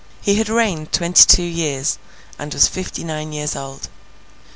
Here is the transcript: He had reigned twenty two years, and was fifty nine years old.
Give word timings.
He 0.19 0.37
had 0.37 0.49
reigned 0.49 0.91
twenty 0.91 1.25
two 1.27 1.43
years, 1.43 1.99
and 2.39 2.51
was 2.55 2.67
fifty 2.67 3.03
nine 3.03 3.33
years 3.33 3.55
old. 3.55 3.87